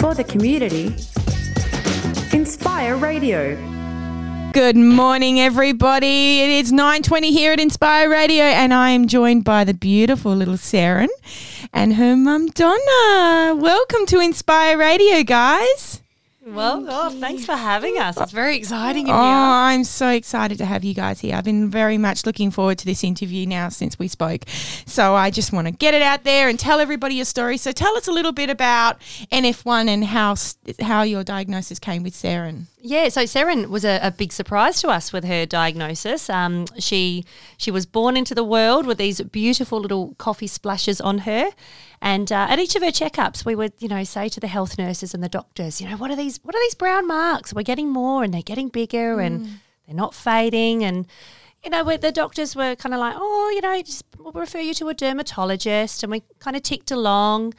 [0.00, 0.86] for the community.
[2.34, 3.54] Inspire Radio.
[4.52, 6.40] Good morning, everybody.
[6.40, 10.54] It is 9.20 here at Inspire Radio, and I am joined by the beautiful little
[10.54, 11.08] Saren
[11.74, 13.54] and her mum, Donna.
[13.54, 15.99] Welcome to Inspire Radio, guys.
[16.54, 18.16] Well, oh, thanks for having us.
[18.16, 19.18] It's very exciting in Oh.
[19.18, 21.36] I'm so excited to have you guys here.
[21.36, 24.42] I've been very much looking forward to this interview now since we spoke.
[24.86, 27.56] So I just want to get it out there and tell everybody your story.
[27.56, 29.00] So tell us a little bit about
[29.32, 30.34] NF1 and how
[30.80, 32.66] how your diagnosis came with Saren.
[32.82, 36.30] Yeah, so Seren was a, a big surprise to us with her diagnosis.
[36.30, 37.24] Um, she
[37.58, 41.50] she was born into the world with these beautiful little coffee splashes on her,
[42.00, 44.78] and uh, at each of her checkups, we would you know say to the health
[44.78, 47.52] nurses and the doctors, you know, what are these what are these brown marks?
[47.52, 51.06] We're getting more, and they're getting bigger, and they're not fading, and
[51.62, 54.72] you know, the doctors were kind of like, oh, you know, just we'll refer you
[54.74, 57.52] to a dermatologist, and we kind of ticked along.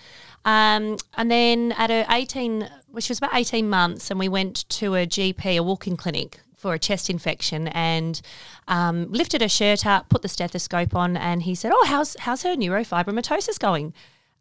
[0.45, 4.95] Um, and then at her 18, which was about 18 months, and we went to
[4.95, 8.21] a GP, a walk-in clinic for a chest infection, and
[8.67, 12.43] um, lifted her shirt up, put the stethoscope on, and he said, oh, how's, how's
[12.43, 13.93] her neurofibromatosis going?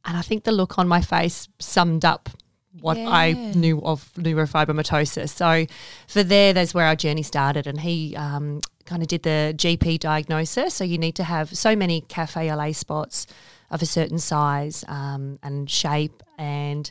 [0.05, 2.31] And I think the look on my face summed up
[2.81, 5.31] what I knew of neurofibromatosis.
[5.31, 5.67] So
[6.07, 7.67] for there, that's where our journey started.
[7.67, 10.75] And he um, kind of did the GP diagnosis.
[10.75, 13.27] So you need to have so many cafe au lait spots
[13.71, 16.23] of a certain size um, and shape.
[16.39, 16.91] And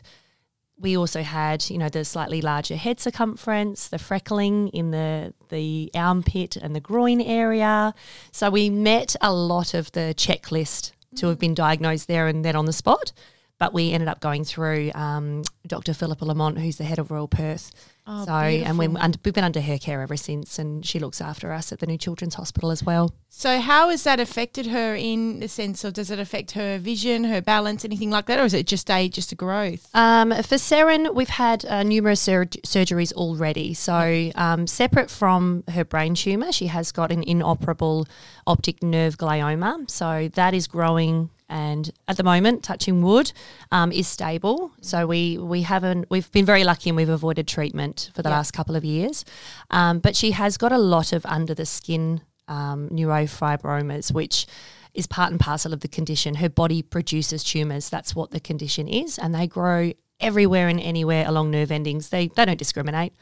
[0.78, 5.90] we also had, you know, the slightly larger head circumference, the freckling in the the
[5.94, 7.94] armpit and the groin area.
[8.32, 12.56] So we met a lot of the checklist to have been diagnosed there and then
[12.56, 13.12] on the spot.
[13.60, 15.92] But we ended up going through um, Dr.
[15.92, 17.70] Philippa Lamont, who's the head of Royal Perth.
[18.06, 21.20] Oh, so, and we're under, we've been under her care ever since, and she looks
[21.20, 23.14] after us at the New Children's Hospital as well.
[23.28, 27.24] So how has that affected her in the sense of does it affect her vision,
[27.24, 29.88] her balance, anything like that, or is it just a just a growth?
[29.94, 33.74] Um, for Seren, we've had uh, numerous sur- surgeries already.
[33.74, 38.08] So, um, separate from her brain tumour, she has got an inoperable
[38.46, 39.88] optic nerve glioma.
[39.88, 43.32] So, that is growing and at the moment, touching wood,
[43.70, 44.70] um, is stable.
[44.80, 48.52] So we we haven't we've been very lucky and we've avoided treatment for the last
[48.52, 49.24] couple of years.
[49.70, 54.46] Um, but she has got a lot of under the skin um, neurofibromas, which
[54.94, 56.36] is part and parcel of the condition.
[56.36, 57.90] Her body produces tumours.
[57.90, 62.08] That's what the condition is, and they grow everywhere and anywhere along nerve endings.
[62.08, 63.12] They they don't discriminate.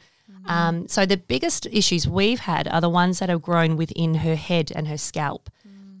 [0.45, 4.35] Um, so the biggest issues we've had are the ones that have grown within her
[4.35, 5.49] head and her scalp.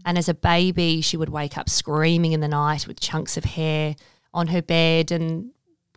[0.05, 3.43] And as a baby, she would wake up screaming in the night with chunks of
[3.43, 3.95] hair
[4.33, 5.11] on her bed.
[5.11, 5.51] And,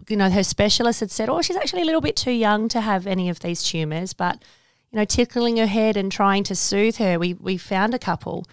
[0.08, 2.80] you know, her specialist had said, oh, she's actually a little bit too young to
[2.80, 4.12] have any of these tumours.
[4.12, 4.42] But,
[4.90, 8.44] you know, tickling her head and trying to soothe her, we, we found a couple.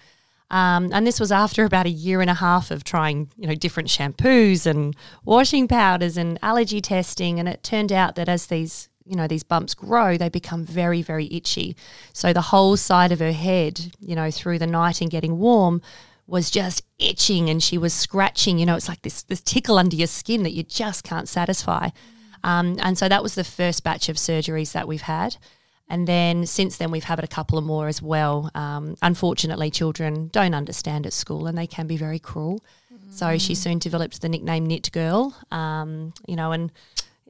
[0.50, 3.54] Um, and this was after about a year and a half of trying, you know,
[3.54, 7.38] different shampoos and washing powders and allergy testing.
[7.38, 11.02] And it turned out that as these you know these bumps grow they become very
[11.02, 11.76] very itchy.
[12.12, 15.82] So the whole side of her head you know through the night and getting warm
[16.26, 19.96] was just itching and she was scratching you know it's like this this tickle under
[19.96, 21.88] your skin that you just can't satisfy.
[22.42, 25.36] Um, and so that was the first batch of surgeries that we've had.
[25.90, 28.50] And then since then we've had a couple of more as well.
[28.54, 32.62] Um, unfortunately children don't understand at school and they can be very cruel.
[33.10, 35.36] So she soon developed the nickname nit girl.
[35.50, 36.70] Um, you know and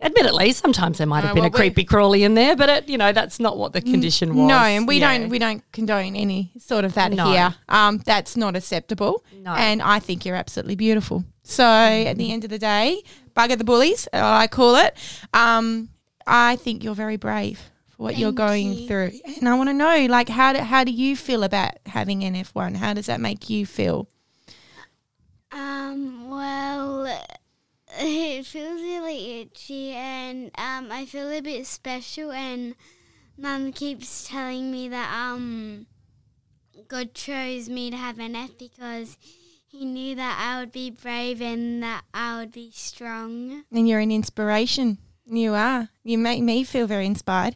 [0.02, 2.88] Admittedly, sometimes there might have No, been well, a creepy crawly in there, but it,
[2.88, 4.48] you know that's not what the condition was.
[4.48, 5.18] No, and we Yeah.
[5.18, 7.30] don't we don't condone any sort of that No.
[7.30, 7.54] here.
[7.68, 9.22] Um, that's not acceptable.
[9.42, 9.52] No.
[9.54, 11.24] And I think you're absolutely beautiful.
[11.42, 13.02] So at the end of the day,
[13.36, 14.96] bugger the bullies, uh, I call it.
[15.34, 15.90] Um,
[16.26, 18.86] I think you're very brave for what you're going you.
[18.88, 22.20] through, and I want to know, like, how do how do you feel about having
[22.22, 22.76] NF1?
[22.76, 24.08] How does that make you feel?
[25.52, 26.19] Um,
[30.90, 32.32] I feel a bit special.
[32.32, 32.74] And
[33.36, 35.86] Mum keeps telling me that um,
[36.88, 39.16] God chose me to have NF because
[39.66, 43.64] He knew that I would be brave and that I would be strong.
[43.72, 44.98] and you're an inspiration.
[45.26, 45.88] You are.
[46.02, 47.54] You make me feel very inspired.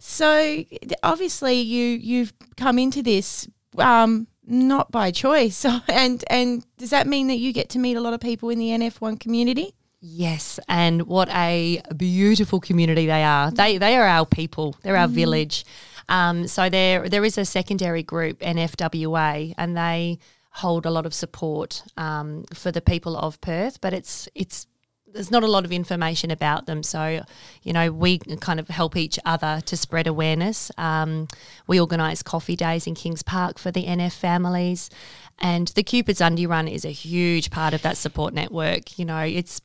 [0.00, 0.64] So
[1.04, 3.48] obviously, you you've come into this
[3.78, 8.00] um, not by choice, and and does that mean that you get to meet a
[8.00, 9.74] lot of people in the NF1 community?
[10.04, 13.52] Yes, and what a beautiful community they are.
[13.52, 14.74] They they are our people.
[14.82, 15.64] They're our village.
[16.08, 20.18] Um, so there there is a secondary group NFWA, and they
[20.50, 23.80] hold a lot of support um, for the people of Perth.
[23.80, 24.66] But it's it's
[25.12, 26.82] there's not a lot of information about them.
[26.82, 27.24] So,
[27.62, 30.70] you know, we kind of help each other to spread awareness.
[30.78, 31.28] Um,
[31.66, 34.90] we organise coffee days in Kings Park for the NF families.
[35.38, 38.98] And the Cupid's Undie Run is a huge part of that support network.
[38.98, 39.60] You know, it's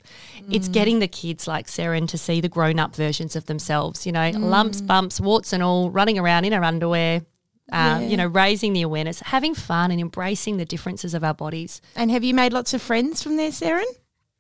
[0.49, 4.05] it's getting the kids like Seren to see the grown up versions of themselves.
[4.05, 7.17] You know, lumps, bumps, warts, and all, running around in our underwear.
[7.71, 8.07] Um, Yeah.
[8.07, 11.81] You know, raising the awareness, having fun, and embracing the differences of our bodies.
[11.95, 13.83] And have you made lots of friends from there, Saren?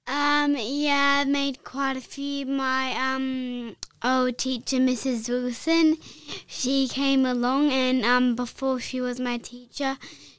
[0.07, 2.45] Um, yeah, I made quite a few.
[2.45, 5.27] My um old teacher, Mrs.
[5.27, 5.97] Wilson,
[6.47, 9.97] she came along, and um before she was my teacher,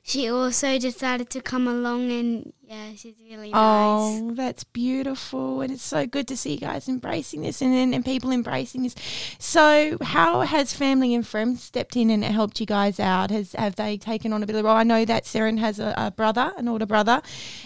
[0.09, 4.23] she also decided to come along, and yeah, she's really oh, nice.
[4.23, 5.61] Oh, that's beautiful.
[5.61, 8.85] And it's so good to see you guys embracing this and then and people embracing
[8.85, 8.95] this.
[9.39, 13.31] So how has family and friends stepped in and helped you guys out?
[13.31, 14.79] Has have they taken on a bit of a role?
[14.79, 17.21] I know that Seren has a, a brother, an older brother.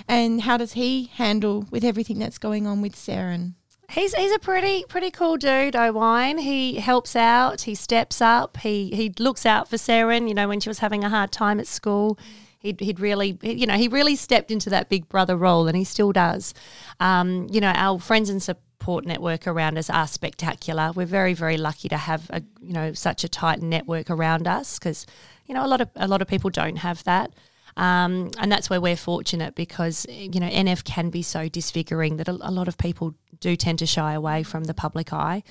[0.08, 3.54] And how does he handle with everything that's going on with Seren?
[3.92, 6.38] He's he's a pretty pretty cool dude, Owain.
[6.38, 7.62] He helps out.
[7.62, 8.56] He steps up.
[8.56, 10.28] He he looks out for Seren.
[10.28, 12.18] You know, when she was having a hard time at school,
[12.58, 15.84] he'd he'd really you know he really stepped into that big brother role, and he
[15.84, 16.54] still does.
[17.00, 20.92] Um, you know, our friends and support network around us are spectacular.
[20.94, 24.78] We're very very lucky to have a you know such a tight network around us
[24.78, 25.04] because
[25.44, 27.30] you know a lot of a lot of people don't have that.
[27.76, 32.28] Um, and that's where we're fortunate because you know NF can be so disfiguring that
[32.28, 35.42] a, a lot of people do tend to shy away from the public eye.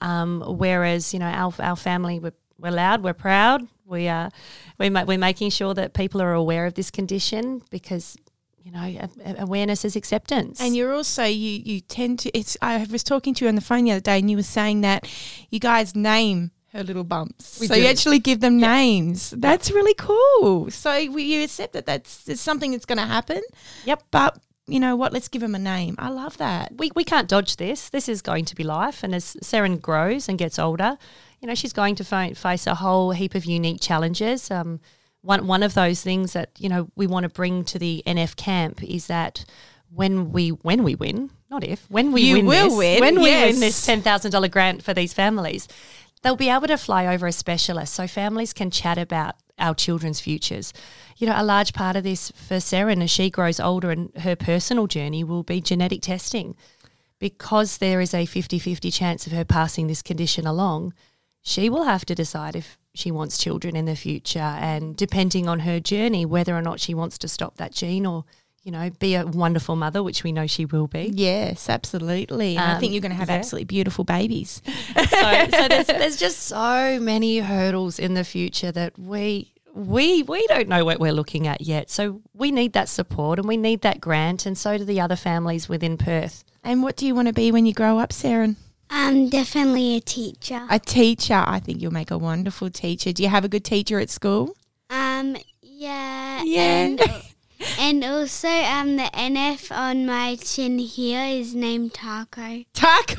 [0.00, 4.30] Um, whereas you know our our family we're, we're loud, we're proud, we are
[4.78, 8.16] we're, ma- we're making sure that people are aware of this condition because
[8.62, 10.60] you know awareness is acceptance.
[10.60, 13.60] And you're also you you tend to it's I was talking to you on the
[13.60, 15.08] phone the other day and you were saying that
[15.50, 17.60] you guys name her little bumps.
[17.60, 17.80] We so do.
[17.80, 19.30] you actually give them names.
[19.30, 20.70] That's really cool.
[20.70, 23.40] So we, you accept that that's, that's something that's going to happen.
[23.84, 24.02] Yep.
[24.10, 25.12] But you know what?
[25.12, 25.94] Let's give them a name.
[25.98, 26.72] I love that.
[26.76, 27.90] we, we can't dodge this.
[27.90, 29.04] This is going to be life.
[29.04, 30.98] And as Seren grows and gets older,
[31.40, 34.50] you know, she's going to fa- face a whole heap of unique challenges.
[34.50, 34.80] Um,
[35.20, 38.36] one, one of those things that, you know, we want to bring to the NF
[38.36, 39.44] camp is that
[39.94, 43.14] when we when we win, not if, when we You win will this, win, when
[43.16, 45.68] we win this $10,000 grant for these families,
[46.24, 50.20] they'll be able to fly over a specialist so families can chat about our children's
[50.20, 50.72] futures.
[51.18, 54.34] You know, a large part of this for Seren as she grows older and her
[54.34, 56.56] personal journey will be genetic testing.
[57.20, 60.94] Because there is a 50 50 chance of her passing this condition along,
[61.42, 65.60] she will have to decide if she wants children in the future and depending on
[65.60, 68.24] her journey, whether or not she wants to stop that gene or,
[68.64, 71.10] you know, be a wonderful mother, which we know she will be.
[71.14, 72.56] Yes, absolutely.
[72.56, 73.36] And I Um, think you're going to have yeah.
[73.36, 74.62] absolutely beautiful babies.
[74.96, 80.46] so, so there's, there's just so many hurdles in the future that we we we
[80.46, 81.90] don't know what we're looking at yet.
[81.90, 85.16] So we need that support and we need that grant, and so do the other
[85.16, 86.44] families within Perth.
[86.62, 88.56] And what do you want to be when you grow up, Saren?
[88.90, 90.64] Um, definitely a teacher.
[90.70, 91.42] A teacher.
[91.46, 93.12] I think you'll make a wonderful teacher.
[93.12, 94.54] Do you have a good teacher at school?
[94.90, 96.42] Um, yeah.
[96.44, 96.60] Yeah.
[96.60, 97.00] And,
[97.78, 102.64] and also, um, the NF on my chin here is named Taco.
[102.72, 103.16] Taco.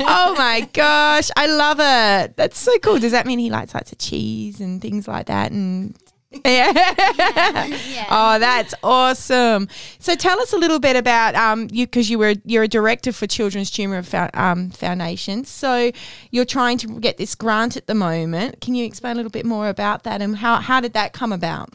[0.00, 2.36] oh my gosh, I love it.
[2.36, 2.98] That's so cool.
[2.98, 5.52] Does that mean he likes lots of cheese and things like that?
[5.52, 5.96] And
[6.44, 6.72] yeah.
[6.74, 8.06] Yeah.
[8.08, 9.68] Oh, that's awesome.
[9.98, 13.12] So tell us a little bit about um you because you were you're a director
[13.12, 14.02] for Children's Tumor
[14.34, 15.44] um, Foundation.
[15.44, 15.90] So
[16.30, 18.60] you're trying to get this grant at the moment.
[18.60, 21.32] Can you explain a little bit more about that and how how did that come
[21.32, 21.70] about?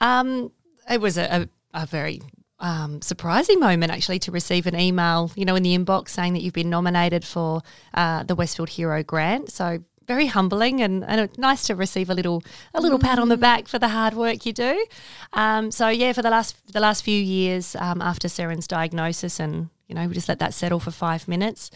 [0.00, 0.52] Um,
[0.90, 2.20] it was a, a, a very
[2.60, 6.42] um, surprising moment actually to receive an email, you know, in the inbox saying that
[6.42, 7.62] you've been nominated for
[7.94, 9.50] uh, the Westfield Hero Grant.
[9.52, 12.42] So very humbling and, and nice to receive a little
[12.72, 14.86] a little pat on the back for the hard work you do.
[15.34, 19.68] Um, so yeah, for the last the last few years um, after Seren's diagnosis and
[19.86, 21.70] you know, we just let that settle for five minutes.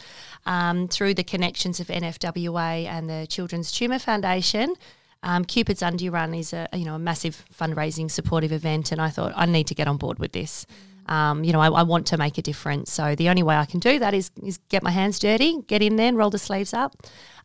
[0.44, 4.74] Um, through the connections of NFWA and the Children's Tumour Foundation,
[5.22, 9.08] um, Cupid's Undie Run is a you know a massive fundraising supportive event, and I
[9.08, 10.66] thought I need to get on board with this.
[11.06, 12.92] Um, you know, I, I want to make a difference.
[12.92, 15.82] So the only way I can do that is is get my hands dirty, get
[15.82, 16.94] in there, and roll the sleeves up.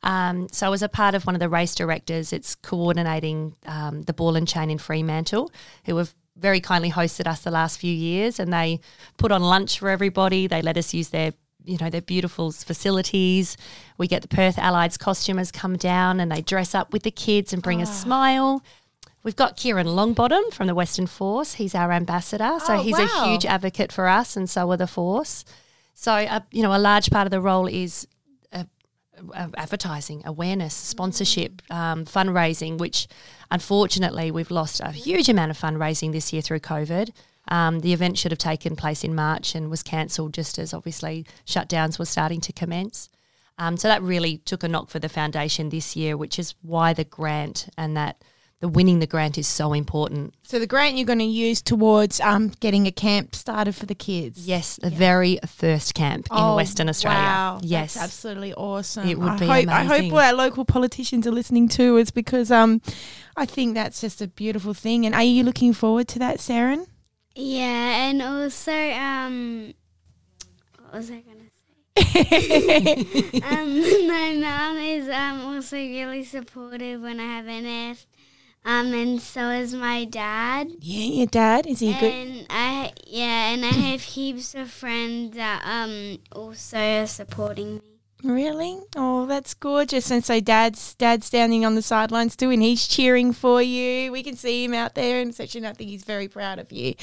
[0.03, 4.13] Um, so as a part of one of the race directors, it's coordinating um, the
[4.13, 5.51] ball and chain in Fremantle,
[5.85, 8.79] who have very kindly hosted us the last few years, and they
[9.17, 10.47] put on lunch for everybody.
[10.47, 11.33] They let us use their
[11.67, 13.57] you know their beautiful facilities.
[13.97, 17.53] We get the Perth Allied's costumers come down and they dress up with the kids
[17.53, 18.63] and bring a smile.
[19.23, 21.53] We've got Kieran Longbottom from the Western Force.
[21.55, 23.07] He's our ambassador, so Oh, he's wow.
[23.11, 25.43] a huge advocate for us, and so are the Force.
[25.93, 28.07] So, uh, you know, a large part of the role is
[28.53, 28.63] uh,
[29.33, 33.07] uh, advertising, awareness, sponsorship, um, fundraising, which
[33.51, 37.09] unfortunately we've lost a huge amount of fundraising this year through COVID.
[37.49, 41.25] Um, the event should have taken place in March and was cancelled just as obviously
[41.45, 43.09] shutdowns were starting to commence.
[43.57, 46.93] Um, so that really took a knock for the foundation this year, which is why
[46.93, 48.23] the grant and that
[48.59, 50.33] the winning the grant is so important.
[50.43, 53.95] So the grant you're going to use towards um, getting a camp started for the
[53.95, 54.47] kids.
[54.47, 57.19] Yes, the very first camp in Oh, Western Australia.
[57.19, 59.07] Wow, yes, that's absolutely awesome.
[59.07, 61.97] It would I be hope, I hope our local politicians are listening too.
[61.97, 62.81] It's because um,
[63.35, 65.05] I think that's just a beautiful thing.
[65.05, 66.87] And are you looking forward to that, Saren?
[67.37, 69.73] Yeah, and also, um,
[70.81, 72.95] what was I gonna say?
[73.43, 78.07] um, my mum is um also really supportive when I have NF,
[78.65, 80.71] um, and so is my dad.
[80.79, 82.11] Yeah, your dad is he good?
[82.11, 87.81] And I yeah, and I have heaps of friends that um also are supporting me.
[88.23, 88.79] Really?
[88.95, 89.06] Oh,
[89.37, 90.09] that's gorgeous.
[90.09, 94.11] And so dad's dad's standing on the sidelines too, and he's cheering for you.
[94.11, 95.63] We can see him out there in section.
[95.63, 96.95] I think he's very proud of you,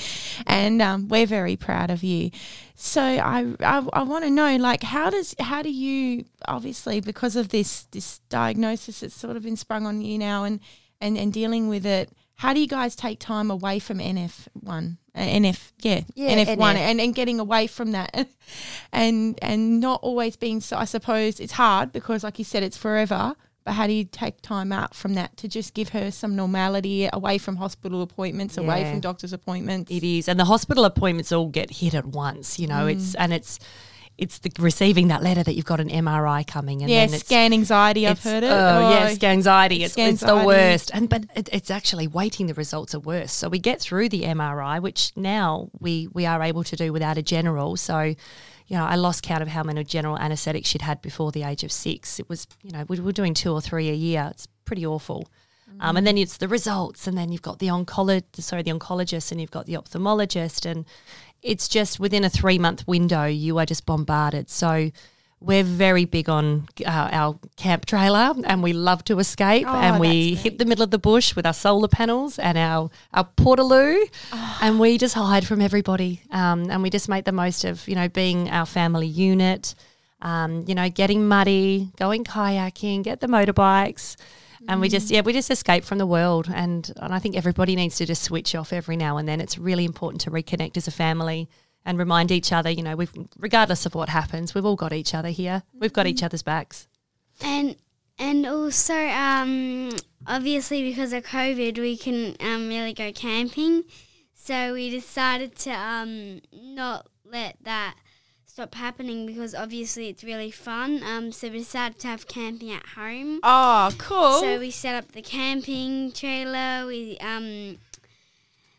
[0.47, 2.33] and um, we're very proud of you.
[2.75, 7.37] So I I, I want to know, like, how does how do you obviously because
[7.37, 10.59] of this this diagnosis that's sort of been sprung on you now, and
[11.01, 12.11] and and dealing with it.
[12.37, 14.99] How do you guys take time away from NF one?
[15.15, 16.79] Uh, NF, yeah, Yeah, NF one, NF.
[16.81, 18.29] and, and getting away from that,
[18.93, 20.77] and and not always being so.
[20.77, 23.35] I suppose it's hard because, like you said, it's forever.
[23.65, 27.09] But how do you take time out from that to just give her some normality
[27.11, 29.91] away from hospital appointments, away from doctor's appointments?
[29.91, 32.59] It is, and the hospital appointments all get hit at once.
[32.59, 32.93] You know, Mm.
[32.97, 33.59] it's and it's
[34.17, 38.07] it's the receiving that letter that you've got an MRI coming, and yeah, scan anxiety.
[38.07, 38.51] I've heard it.
[38.51, 39.83] Oh, yes, anxiety.
[39.83, 40.91] It's, it's the worst.
[40.95, 42.47] And but it, it's actually waiting.
[42.47, 43.33] The results are worse.
[43.33, 47.19] So we get through the MRI, which now we we are able to do without
[47.19, 47.77] a general.
[47.77, 48.17] So, you
[48.77, 51.73] know, I lost count of how many general anaesthetics she'd had before the age of
[51.73, 52.21] six.
[52.21, 54.29] It was, you know, we were doing two or three a year.
[54.31, 55.29] It's pretty awful.
[55.81, 59.33] Um, and then it's the results, and then you've got the oncologist, sorry, the oncologist,
[59.33, 60.85] and you've got the ophthalmologist, and
[61.45, 64.51] it's just within a three month window, you are just bombarded.
[64.51, 64.91] So
[65.41, 70.01] we're very big on uh, our camp trailer, and we love to escape, Oh, and
[70.01, 73.99] we hit the middle of the bush with our solar panels and our our portaloo,
[74.33, 74.59] Oh.
[74.63, 77.95] and we just hide from everybody, um, and we just make the most of you
[77.95, 79.75] know being our family unit.
[80.23, 84.17] Um, you know, getting muddy, going kayaking, get the motorbikes,
[84.69, 86.49] and we just yeah we just escape from the world.
[86.53, 89.41] And and I think everybody needs to just switch off every now and then.
[89.41, 91.49] It's really important to reconnect as a family
[91.85, 95.15] and remind each other you know we've regardless of what happens we've all got each
[95.15, 95.63] other here.
[95.79, 96.89] We've got each other's backs.
[97.41, 97.77] And
[98.19, 99.91] and also um
[100.27, 103.85] obviously because of COVID we can't um really go camping.
[104.35, 107.97] So we decided to um not let that
[108.55, 111.03] stop happening because obviously it's really fun.
[111.03, 113.41] Um so we decided to have camping at home.
[113.43, 114.39] Oh, cool.
[114.39, 116.87] So we set up the camping trailer.
[116.87, 117.79] We um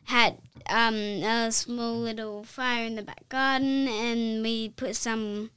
[0.06, 0.38] had
[0.70, 5.52] um a small little fire in the back garden, and we put some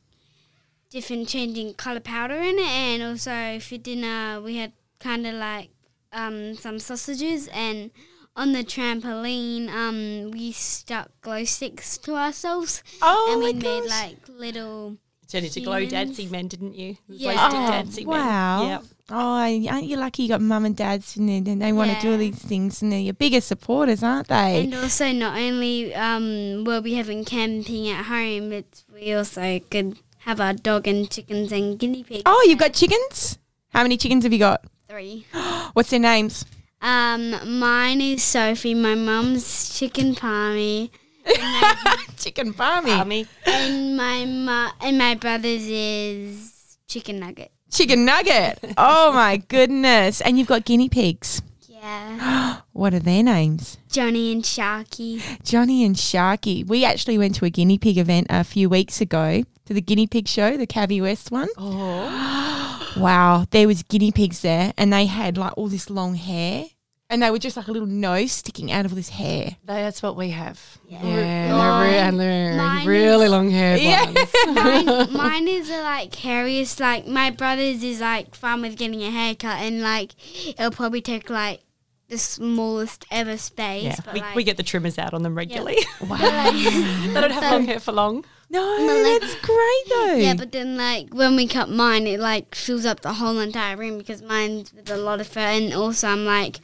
[0.90, 5.70] different changing color powder in it, and also for dinner we had kind of like
[6.12, 7.92] um some sausages and.
[8.38, 13.88] On the trampoline, um, we stuck glow sticks to ourselves, oh and my we made
[13.90, 17.34] like little turned into glow dancing men didn't you Yeah.
[17.34, 18.16] Glow stick Oh, dancing men.
[18.18, 18.68] wow.
[18.68, 18.82] Yep.
[19.10, 19.16] Oh,
[19.72, 22.12] aren't you lucky you got mum and dads and they, and they want to do
[22.12, 24.62] all these things and they're your biggest supporters, aren't they?
[24.62, 29.98] And also, not only um, will we having camping at home, but we also could
[30.20, 32.22] have our dog and chickens and guinea pigs.
[32.24, 33.38] oh, you've got chickens?
[33.70, 34.62] How many chickens have you got?
[34.88, 35.26] Three.
[35.72, 36.44] What's their names?
[36.80, 38.74] Um, mine is Sophie.
[38.74, 40.90] My mum's chicken palmy,
[42.16, 42.92] Chicken farming.
[42.92, 43.26] Army.
[43.46, 47.50] and my mu- and my brother's is chicken nugget.
[47.70, 48.58] Chicken nugget.
[48.78, 50.20] oh my goodness.
[50.20, 51.42] And you've got guinea pigs.
[51.68, 53.78] Yeah, What are their names?
[53.90, 55.22] Johnny and Sharky.
[55.44, 56.66] Johnny and Sharky.
[56.66, 60.06] We actually went to a guinea pig event a few weeks ago to the guinea
[60.06, 61.48] pig show, the Cavi West one.
[61.56, 62.74] Oh.
[62.96, 66.64] Wow, there was guinea pigs there, and they had like all this long hair,
[67.10, 69.56] and they were just like a little nose sticking out of this hair.
[69.64, 70.58] That's what we have.
[70.88, 71.04] Yeah.
[71.04, 74.04] Yeah, Mine- they're re- and they're really is- long haired Yeah.
[74.06, 74.34] ones.
[74.48, 76.80] mine, mine is uh, like hairiest.
[76.80, 80.14] Like my brother's is like fun with getting a haircut, and like
[80.48, 81.60] it'll probably take like
[82.08, 83.84] the smallest ever space.
[83.84, 85.76] Yeah, but, we, like, we get the trimmers out on them regularly.
[86.00, 86.16] Wow.
[86.50, 88.24] they don't have long hair for long.
[88.50, 88.62] No,
[89.02, 90.14] like- that's great though.
[90.14, 93.76] Yeah, but then like when we cut mine, it like fills up the whole entire
[93.76, 96.60] room because mine's with a lot of fur, and also I'm like.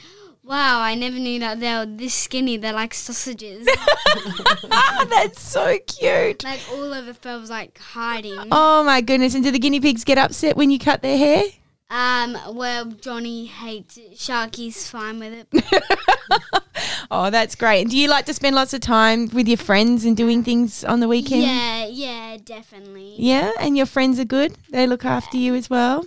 [0.47, 2.59] Wow, I never knew that they were this skinny.
[2.59, 3.67] They're like sausages.
[4.71, 6.45] ah, that's so cute.
[6.45, 8.49] like all of the fur was like hiding.
[8.53, 9.35] Oh my goodness!
[9.35, 11.45] And do the guinea pigs get upset when you cut their hair?
[11.91, 14.14] Um, well, Johnny hates it.
[14.14, 15.64] Sharky's fine with it.
[17.11, 17.83] Oh, that's great.
[17.83, 20.85] And do you like to spend lots of time with your friends and doing things
[20.85, 21.43] on the weekend?
[21.43, 23.14] yeah, yeah, definitely.
[23.19, 24.57] Yeah, and your friends are good.
[24.71, 26.05] They look after you as well.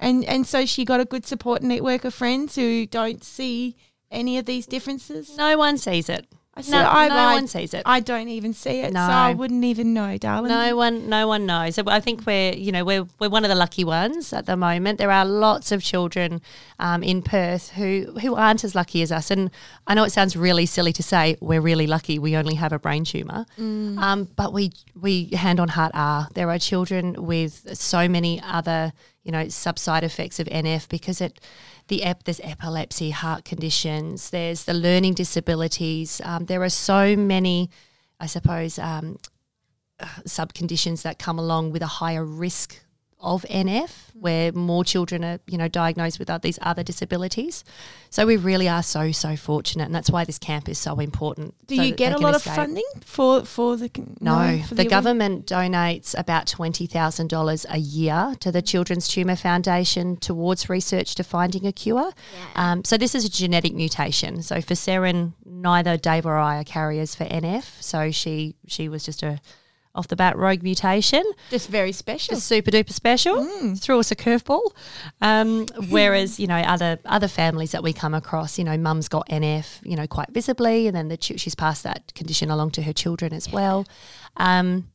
[0.00, 3.76] And and so she got a good support network of friends who don't see
[4.10, 5.36] any of these differences.
[5.36, 6.26] No one sees it.
[6.68, 7.82] I No, I, no I- one sees it.
[7.86, 9.00] I don't even see it, No.
[9.06, 10.48] so I wouldn't even know, darling.
[10.50, 11.74] No one, no one knows.
[11.76, 14.56] So I think we're, you know, we're we're one of the lucky ones at the
[14.56, 14.98] moment.
[14.98, 16.42] There are lots of children
[16.78, 19.30] um, in Perth who who aren't as lucky as us.
[19.30, 19.50] And
[19.86, 22.18] I know it sounds really silly to say we're really lucky.
[22.18, 26.28] We only have a brain tumor, um, but we we hand on heart are.
[26.34, 28.92] There are children with so many other,
[29.24, 31.40] you know, sub side effects of NF because it.
[31.90, 34.30] The ep- there's epilepsy, heart conditions.
[34.30, 36.20] There's the learning disabilities.
[36.24, 37.68] Um, there are so many,
[38.20, 39.18] I suppose, um,
[40.24, 42.80] sub conditions that come along with a higher risk
[43.22, 47.64] of NF, where more children are, you know, diagnosed with oth- these other disabilities.
[48.08, 51.54] So we really are so so fortunate, and that's why this camp is so important.
[51.66, 52.52] Do so you get a lot escape.
[52.52, 57.66] of funding for for the con- No, for the, government donates about twenty thousand dollars
[57.68, 62.12] a year to the Children's Tumour Foundation towards research to finding a cure.
[62.56, 64.42] Um, so this is a genetic mutation.
[64.42, 67.80] So for Seren, neither Dave or I are carriers for NF.
[67.80, 69.40] So she she was just a
[69.94, 72.36] off the bat rogue mutation just very special.
[72.36, 73.44] just super duper special.
[73.74, 74.62] Threw us a curveball.
[75.20, 79.28] Um, whereas you know other other families that we come across, you know, mum's got
[79.28, 82.82] NF, you know, quite visibly, and then the ch- she's passed that condition along to
[82.82, 83.86] her children as well.
[84.36, 84.90] Um,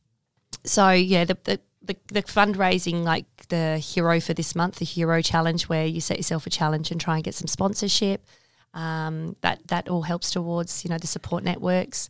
[0.64, 5.20] so yeah, the, the the the fundraising like the hero for this month, the hero
[5.22, 8.24] challenge, where you set yourself a challenge and try and get some sponsorship.
[8.74, 12.08] Um, that that all helps towards you know the support networks.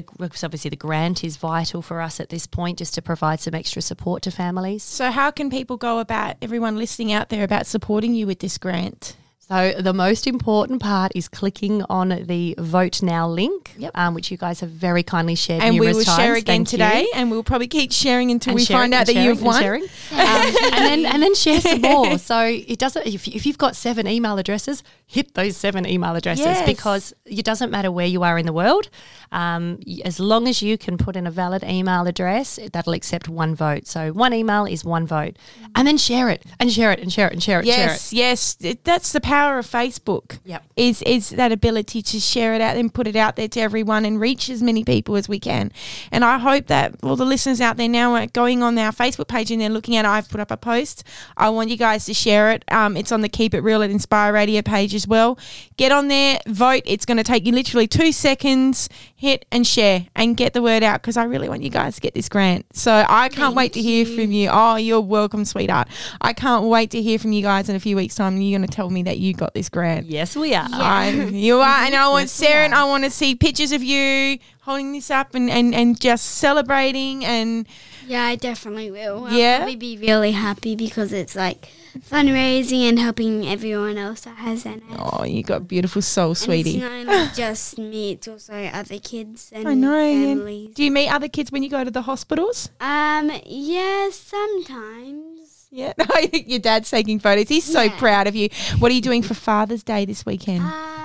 [0.00, 3.54] The, obviously the grant is vital for us at this point, just to provide some
[3.54, 4.82] extra support to families.
[4.82, 8.58] so how can people go about everyone listening out there about supporting you with this
[8.58, 9.16] grant?
[9.48, 13.92] So the most important part is clicking on the Vote Now link, Yep.
[13.96, 16.16] um, which you guys have very kindly shared And we will times.
[16.18, 16.78] share again Thank you.
[16.78, 19.56] today, and we'll probably keep sharing until And we sharing find out that you've won.
[19.56, 19.82] and sharing.
[20.12, 22.18] Um, and then and then share some more.
[22.18, 23.06] So it doesn't.
[23.06, 26.66] If, if you've got seven email addresses, hit those seven email addresses Yes.
[26.66, 28.90] because it doesn't matter where you are in the world.
[29.32, 33.54] Um, as long as you can put in a valid email address, that'll accept one
[33.54, 33.86] vote.
[33.86, 35.36] So one email is one vote,
[35.74, 37.66] and then share it and share it and share it and share it.
[37.66, 37.88] share it.
[37.88, 40.38] Yes, yes, It- that's the power of Facebook.
[40.44, 40.64] Yep.
[40.76, 44.04] Is is that ability to share it out and put it out there to everyone
[44.04, 45.72] and reach as many people as we can.
[46.10, 49.28] And I hope that all the listeners out there now are going on our Facebook
[49.28, 50.04] page and they're looking at.
[50.04, 51.04] I've put up a post.
[51.36, 52.64] I want you guys to share it.
[52.70, 55.38] Um, it's on the Keep It Real at Inspire Radio page as well.
[55.76, 56.82] Get on there, vote.
[56.86, 58.88] It's going to take you literally two seconds.
[59.14, 62.00] Hit and share and get the word out because I really want you guys to
[62.00, 62.66] get this grant.
[62.72, 64.48] So I can't wait to hear from you.
[64.52, 65.88] Oh, you're welcome, sweetheart.
[66.20, 68.34] I can't wait to hear from you guys in a few weeks' time.
[68.34, 70.06] And you're going to tell me that you got this grant.
[70.06, 70.68] Yes, we are.
[70.70, 72.74] I, you are, and I want Yes, Sarah, and.
[72.74, 77.24] I want to see pictures of you holding this up and, and, and just celebrating.
[77.24, 77.66] And
[78.06, 79.24] Yeah, I definitely will.
[79.26, 79.58] I'll Yeah?
[79.58, 81.68] probably be really happy because it's like
[82.10, 84.82] fundraising and helping everyone else that has NF.
[84.98, 86.78] oh, you got a beautiful soul, And sweetie.
[86.78, 89.92] it's not only just me; it's also other kids and I know.
[89.94, 90.74] families.
[90.74, 92.68] Do you meet other kids when you go to the hospitals?
[92.80, 95.37] Um, yeah, sometimes.
[95.70, 95.92] Yeah,
[96.32, 97.48] your dad's taking photos.
[97.48, 97.98] He's so Yeah.
[97.98, 98.48] proud of you.
[98.78, 100.62] What are you doing for Father's Day this weekend?
[100.62, 100.97] Um,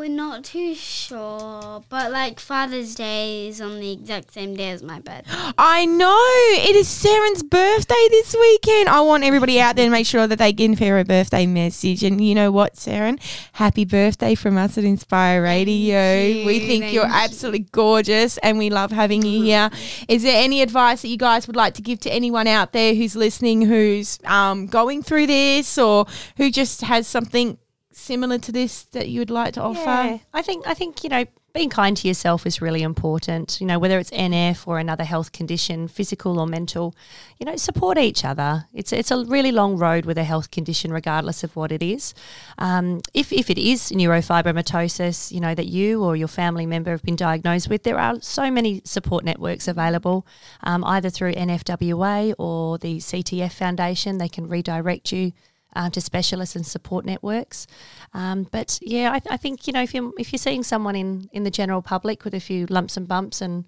[0.00, 4.82] we're not too sure, but like Father's Day is on the exact same day as
[4.82, 5.24] my birthday.
[5.58, 6.16] I know
[6.54, 8.88] it is Saren's birthday this weekend.
[8.88, 12.02] I want everybody out there to make sure that they give her a birthday message.
[12.02, 13.20] And you know what, Saren?
[13.52, 16.22] Happy birthday from us at Inspire Radio.
[16.22, 17.12] you, we think you're you.
[17.12, 19.68] absolutely gorgeous, and we love having you here.
[20.08, 22.94] Is there any advice that you guys would like to give to anyone out there
[22.94, 26.06] who's listening, who's um, going through this, or
[26.38, 27.58] who just has something
[28.00, 29.80] similar to this that you would like to offer?
[29.80, 33.60] Yeah, I think I think you know being kind to yourself is really important.
[33.60, 36.94] You know whether it's NF or another health condition, physical or mental.
[37.38, 38.66] You know support each other.
[38.72, 42.14] It's it's a really long road with a health condition, regardless of what it is.
[42.58, 47.02] Um, if if it is neurofibromatosis, you know that you or your family member have
[47.02, 50.26] been diagnosed with, there are so many support networks available,
[50.62, 54.18] um, either through NFWA or the CTF Foundation.
[54.18, 55.32] They can redirect you
[55.76, 57.66] uh, to specialists and support networks.
[58.14, 61.28] Um, but yeah, I, I think you know if you're if you're seeing someone in
[61.32, 63.64] in the general public with a few lumps and bumps and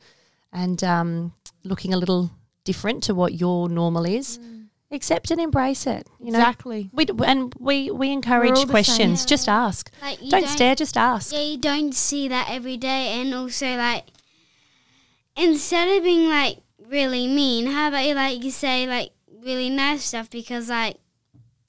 [0.53, 1.33] and um,
[1.65, 2.31] looking a little
[2.65, 4.39] different to what your normal is,
[4.91, 6.07] accept and embrace it.
[6.21, 6.91] You know, Exactly.
[6.93, 8.69] we d- and we we encourage all the same.
[8.69, 9.25] questions.
[9.25, 9.91] Just ask.
[10.03, 10.75] Like you Don't, stare.
[10.75, 11.33] Just ask.
[11.33, 14.05] Yeah, you don't see that every day, and also like
[15.37, 19.11] instead of being like really mean, how about you like you say like
[19.43, 20.97] really nice stuff because like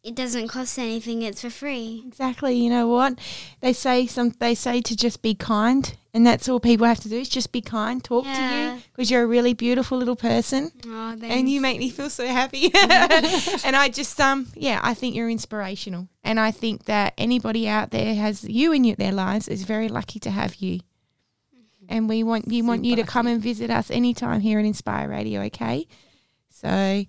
[0.03, 1.21] it doesn't cost anything.
[1.21, 2.03] It's for free.
[2.05, 2.55] Exactly.
[2.55, 3.17] You know what?
[3.61, 7.09] They say some they say to just be kind and that's all people have to
[7.09, 10.71] do is just be kind, talk to you because you're a really beautiful little person.
[10.85, 12.65] Oh, and you make me feel so happy.
[12.75, 17.89] and I just um yeah, I think you're inspirational, and I think that anybody out
[17.89, 20.81] there has you in your, their lives is very lucky to have you.
[21.89, 25.09] And we want you want you to come and visit us anytime here at Inspire
[25.09, 25.41] Radio.
[25.43, 25.87] Okay.
[26.63, 27.05] So,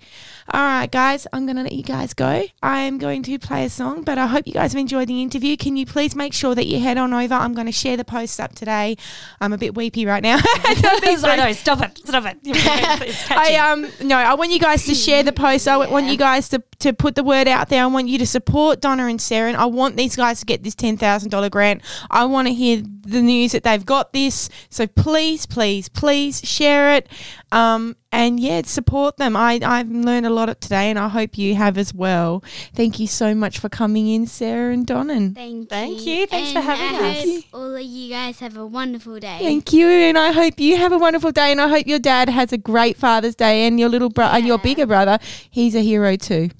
[0.52, 2.42] all right, guys, I'm going to let you guys go.
[2.60, 5.22] I am going to play a song, but I hope you guys have enjoyed the
[5.22, 5.56] interview.
[5.56, 7.34] Can you please make sure that you head on over?
[7.34, 8.96] I'm going to share the post up today.
[9.40, 10.40] I'm a bit weepy right now.
[10.42, 11.52] I know.
[11.52, 11.98] Stop it.
[11.98, 12.38] Stop it.
[12.44, 13.56] It's catchy.
[13.56, 15.68] I um no, I want you guys to share the post.
[15.68, 17.82] I want you guys to, to put the word out there.
[17.82, 19.48] I want you to support Donna and Sarah.
[19.48, 21.82] And I want these guys to get this ten thousand dollar grant.
[22.10, 24.48] I want to hear the news that they've got this.
[24.70, 27.08] So please, please, please share it.
[27.52, 29.36] Um and yeah, support them.
[29.36, 32.42] I I've learned a lot today, and I hope you have as well.
[32.74, 35.34] Thank you so much for coming in, Sarah and Donnan.
[35.34, 36.14] Thank, Thank you.
[36.14, 36.26] you.
[36.26, 37.24] Thanks for having I us.
[37.24, 39.38] hope all of you guys have a wonderful day.
[39.40, 41.50] Thank you, and I hope you have a wonderful day.
[41.50, 44.46] And I hope your dad has a great Father's Day, and your little brother, and
[44.46, 45.18] your bigger brother,
[45.50, 46.50] he's a hero too.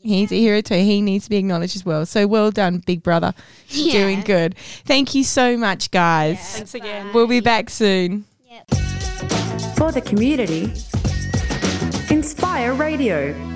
[0.00, 0.74] He's a hero too.
[0.74, 2.06] He needs to be acknowledged as well.
[2.06, 3.34] So well done, big brother.
[3.68, 3.92] Yeah.
[3.92, 4.56] Doing good.
[4.84, 6.38] Thank you so much, guys.
[6.56, 7.10] Thanks again.
[7.12, 8.24] We'll be back soon.
[8.48, 8.95] Yep.
[9.76, 10.72] For the community,
[12.10, 13.55] Inspire Radio.